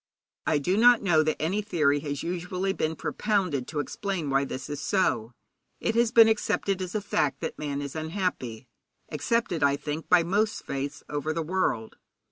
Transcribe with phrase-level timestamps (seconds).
[0.47, 4.67] 'I do not know that any theory has usually been propounded to explain why this
[4.67, 5.31] is so.
[5.79, 8.67] It has been accepted as a fact that man is unhappy,
[9.09, 11.97] accepted, I think, by most faiths over the world.